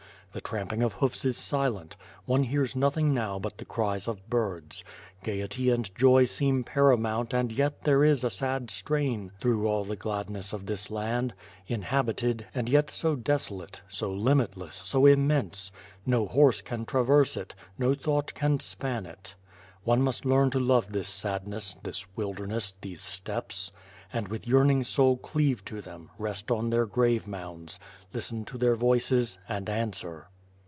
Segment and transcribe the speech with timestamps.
[0.33, 4.81] The tramping of hoofs is silent; one hears nothing now but the cries of birds.
[5.25, 9.97] Gaiety and joy seem paramount and yet• there is a sad strain through all the
[9.97, 11.33] gladness of this land;
[11.67, 15.69] in habited, and yet so desolate— so limitless, so immense!
[16.05, 19.35] No horse can traverse it; no thought can span it
[19.83, 23.73] One must learn to love this sadness, this wilderness, these steppes;
[24.13, 27.79] and with yearning soul cleave to them, rest on their grave mounds;
[28.13, 30.27] listen to their voices, and answer.